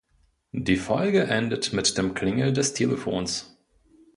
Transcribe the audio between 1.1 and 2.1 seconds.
endet mit